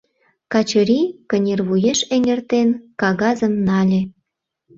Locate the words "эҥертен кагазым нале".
2.15-4.01